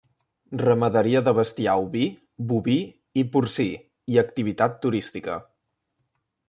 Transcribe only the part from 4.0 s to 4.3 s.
i